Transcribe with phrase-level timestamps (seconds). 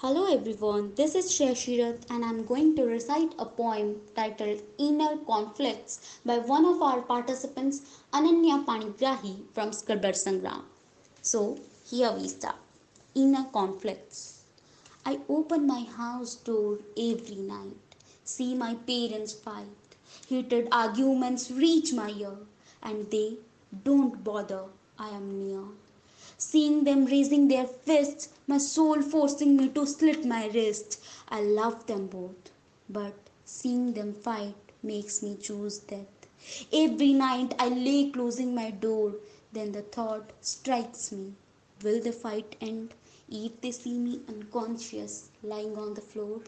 [0.00, 6.20] Hello everyone, this is Shashirat and I'm going to recite a poem titled Inner Conflicts
[6.24, 7.80] by one of our participants
[8.12, 10.62] Ananya Panigrahi from Scribbler Sangram.
[11.20, 11.58] So
[11.90, 12.54] here we start.
[13.16, 14.44] Inner Conflicts.
[15.04, 19.96] I open my house door every night, see my parents fight,
[20.28, 22.36] heated arguments reach my ear,
[22.84, 23.38] and they
[23.82, 24.62] don't bother,
[24.96, 25.64] I am near.
[26.38, 31.00] Seeing them raising their fists, my soul forcing me to slit my wrist.
[31.28, 32.50] I love them both,
[32.88, 33.14] but
[33.44, 36.06] seeing them fight makes me choose death.
[36.72, 39.16] Every night I lay closing my door,
[39.52, 41.34] then the thought strikes me
[41.82, 42.94] Will the fight end
[43.28, 46.40] if they see me unconscious lying on the floor?